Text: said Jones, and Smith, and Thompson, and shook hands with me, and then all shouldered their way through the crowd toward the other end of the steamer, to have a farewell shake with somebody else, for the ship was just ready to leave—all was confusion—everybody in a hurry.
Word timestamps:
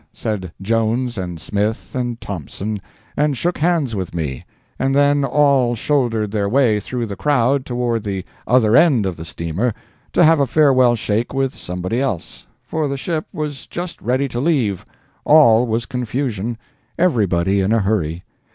said 0.13 0.51
Jones, 0.59 1.15
and 1.15 1.39
Smith, 1.39 1.93
and 1.93 2.19
Thompson, 2.19 2.81
and 3.15 3.37
shook 3.37 3.59
hands 3.59 3.95
with 3.95 4.15
me, 4.15 4.45
and 4.79 4.95
then 4.95 5.23
all 5.23 5.75
shouldered 5.75 6.31
their 6.31 6.49
way 6.49 6.79
through 6.79 7.05
the 7.05 7.15
crowd 7.15 7.67
toward 7.67 8.03
the 8.03 8.25
other 8.47 8.75
end 8.75 9.05
of 9.05 9.15
the 9.15 9.23
steamer, 9.25 9.75
to 10.11 10.23
have 10.23 10.39
a 10.39 10.47
farewell 10.47 10.95
shake 10.95 11.35
with 11.35 11.53
somebody 11.53 12.01
else, 12.01 12.47
for 12.63 12.87
the 12.87 12.97
ship 12.97 13.27
was 13.31 13.67
just 13.67 14.01
ready 14.01 14.27
to 14.27 14.39
leave—all 14.39 15.67
was 15.67 15.85
confusion—everybody 15.85 17.61
in 17.61 17.71
a 17.71 17.81
hurry. 17.81 18.23